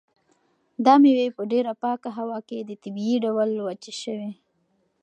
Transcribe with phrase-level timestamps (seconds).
[0.85, 4.31] دا مېوې په ډېره پاکه هوا کې په طبیعي ډول وچې شوي.